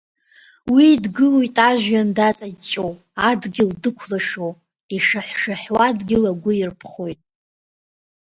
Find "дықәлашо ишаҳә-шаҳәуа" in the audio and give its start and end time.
3.81-5.85